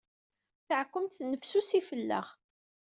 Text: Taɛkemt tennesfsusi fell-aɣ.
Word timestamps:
Taɛkemt 0.67 1.15
tennesfsusi 1.17 1.81
fell-aɣ. 1.89 2.27